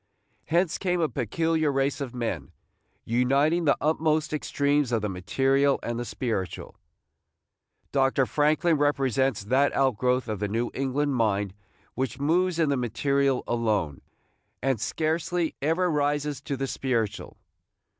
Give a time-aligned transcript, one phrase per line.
[0.47, 2.51] Hence came a peculiar race of men,
[3.05, 6.75] uniting the utmost extremes of the material and the spiritual.
[7.91, 8.25] Dr.
[8.25, 11.53] Franklin represents that outgrowth of the New England mind
[11.93, 14.01] which moves in the material alone,
[14.59, 17.37] and scarcely ever rises to the spiritual.